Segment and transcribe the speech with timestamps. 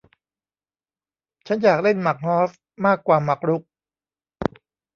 [1.47, 2.51] ฉันอยากเล่นหมากฮอส
[2.85, 3.63] มากกว่าหมากรุก